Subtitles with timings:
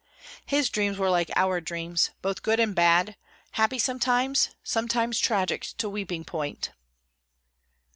[0.47, 3.15] His dreams were like our dreams, both good and bad;
[3.51, 6.71] happy sometimes, sometimes tragic to weeping point.